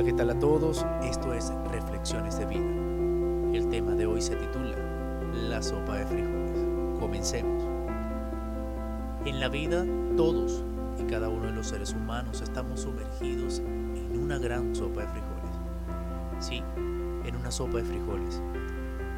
[0.00, 0.86] Hola, ¿qué tal a todos?
[1.02, 3.54] Esto es Reflexiones de Vida.
[3.54, 4.74] El tema de hoy se titula
[5.50, 6.98] La sopa de frijoles.
[6.98, 7.62] Comencemos.
[9.26, 9.84] En la vida,
[10.16, 10.64] todos
[10.98, 15.58] y cada uno de los seres humanos estamos sumergidos en una gran sopa de frijoles.
[16.38, 16.62] Sí,
[17.26, 18.40] en una sopa de frijoles.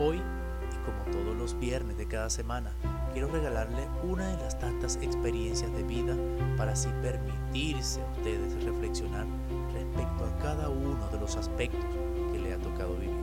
[0.00, 2.72] Hoy, y como todos los viernes de cada semana,
[3.14, 6.16] quiero regalarle una de las tantas experiencias de vida
[6.56, 9.24] para así permitirse a ustedes reflexionar
[9.72, 11.84] respecto a cada uno de los aspectos
[12.32, 13.14] que le ha tocado vivir.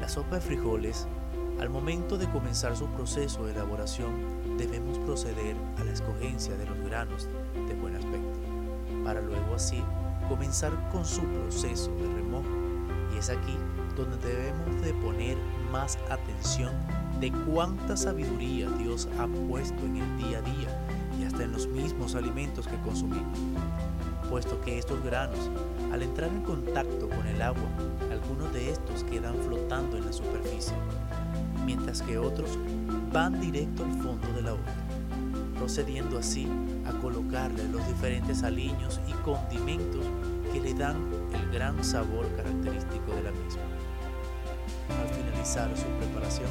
[0.00, 1.08] La sopa de frijoles,
[1.58, 6.78] al momento de comenzar su proceso de elaboración, debemos proceder a la escogencia de los
[6.82, 7.28] granos
[7.68, 8.38] de buen aspecto,
[9.04, 9.82] para luego así
[10.28, 12.48] comenzar con su proceso de remojo.
[13.12, 13.56] Y es aquí
[13.96, 15.36] donde debemos de poner
[15.72, 16.72] más atención
[17.20, 20.86] de cuánta sabiduría Dios ha puesto en el día a día
[21.20, 23.38] y hasta en los mismos alimentos que consumimos,
[24.30, 25.50] puesto que estos granos,
[25.92, 27.68] al entrar en contacto con el agua,
[28.10, 30.74] algunos de estos quedan flotando en la superficie,
[31.66, 32.58] mientras que otros
[33.12, 34.74] van directo al fondo de la olla,
[35.58, 36.48] procediendo así
[36.86, 40.06] a colocarle los diferentes aliños y condimentos
[40.52, 40.96] que le dan
[41.34, 43.62] el gran sabor característico de la misma.
[45.02, 46.48] Al finalizar su preparación,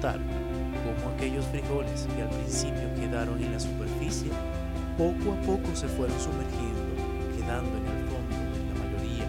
[0.00, 4.30] notar cómo aquellos frijoles que al principio quedaron en la superficie,
[4.96, 6.80] poco a poco se fueron sumergiendo,
[7.36, 8.36] quedando en el fondo
[8.68, 9.26] la mayoría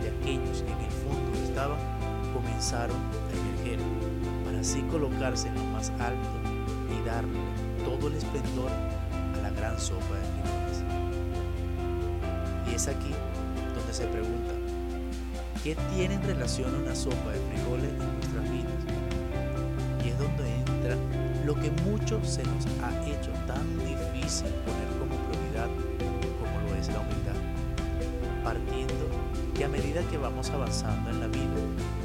[0.00, 1.78] de aquellos que en el fondo estaban,
[2.32, 3.80] comenzaron a emerger,
[4.44, 6.30] para así colocarse en lo más alto
[6.94, 7.40] y darle
[7.84, 10.84] todo el esplendor a la gran sopa de frijoles.
[12.70, 13.10] Y es aquí
[13.74, 14.52] donde se pregunta,
[15.64, 18.23] ¿qué tiene en relación una sopa de frijoles
[21.54, 25.68] lo que mucho se nos ha hecho tan difícil poner como prioridad
[26.40, 27.34] como lo es la humildad.
[28.42, 29.08] Partiendo
[29.54, 31.54] que a medida que vamos avanzando en la vida,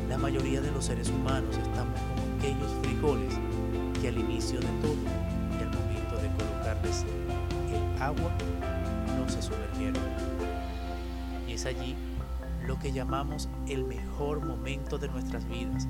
[0.07, 3.35] la mayoría de los seres humanos estamos como aquellos frijoles
[4.01, 4.95] que al inicio de todo
[5.57, 7.05] y al momento de colocarles
[7.69, 8.31] el agua
[9.17, 10.03] no se sumergieron.
[11.47, 11.95] Y es allí
[12.65, 15.87] lo que llamamos el mejor momento de nuestras vidas.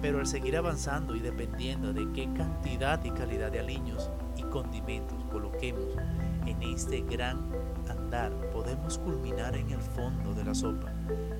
[0.00, 5.22] Pero al seguir avanzando y dependiendo de qué cantidad y calidad de aliños y condimentos
[5.30, 5.96] coloquemos
[6.46, 7.38] en este gran
[7.88, 10.92] andar, podemos culminar en el fondo de la sopa.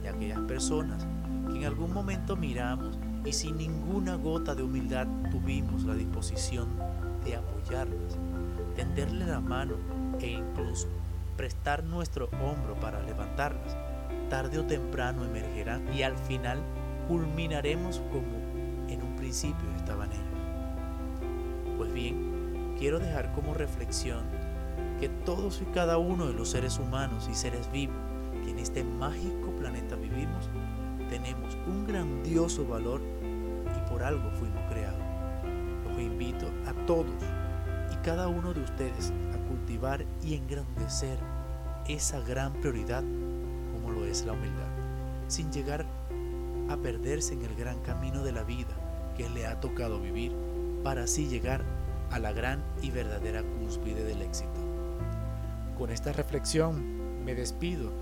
[0.02, 1.06] Y aquellas personas
[1.50, 6.68] que en algún momento miramos y sin ninguna gota de humildad tuvimos la disposición
[7.24, 8.18] de apoyarlas,
[8.76, 9.74] tenderle la mano
[10.20, 10.88] e incluso
[11.36, 13.76] prestar nuestro hombro para levantarlas,
[14.28, 16.58] tarde o temprano emergerán y al final
[17.08, 18.49] culminaremos como
[19.30, 21.76] estaban ellos.
[21.76, 24.24] Pues bien, quiero dejar como reflexión
[24.98, 27.96] que todos y cada uno de los seres humanos y seres vivos
[28.44, 30.50] que en este mágico planeta vivimos,
[31.08, 35.00] tenemos un grandioso valor y por algo fuimos creados.
[35.88, 37.06] Los invito a todos
[37.92, 41.18] y cada uno de ustedes a cultivar y engrandecer
[41.88, 43.04] esa gran prioridad
[43.72, 44.68] como lo es la humildad,
[45.28, 45.86] sin llegar
[46.68, 48.89] a perderse en el gran camino de la vida
[49.20, 50.32] que le ha tocado vivir
[50.82, 51.62] para así llegar
[52.10, 54.48] a la gran y verdadera cúspide del éxito.
[55.76, 57.92] Con esta reflexión me despido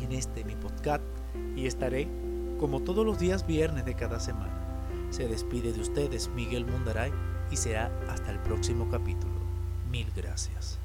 [0.00, 1.02] en este mi podcast
[1.56, 2.06] y estaré
[2.60, 4.52] como todos los días viernes de cada semana.
[5.10, 7.10] Se despide de ustedes Miguel Mundaray
[7.50, 9.34] y será hasta el próximo capítulo.
[9.90, 10.78] Mil gracias.